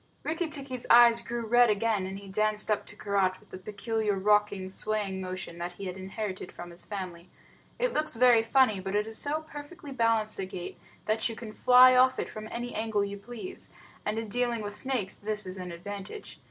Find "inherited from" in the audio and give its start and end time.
5.95-6.71